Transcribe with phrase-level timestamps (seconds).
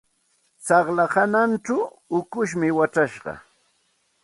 [0.63, 1.81] Tsaqlla hanachaw
[2.17, 3.33] ukushmi wachashqa.